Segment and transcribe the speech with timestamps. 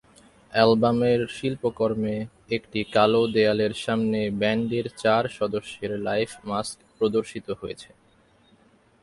[0.53, 2.15] অ্যালবামের শিল্পকর্মে
[2.49, 7.89] একটি কালো দেয়ালের সামনে ব্যান্ডের চার সদস্যের লাইফ-মাস্ক প্রদর্শিত হয়েছে।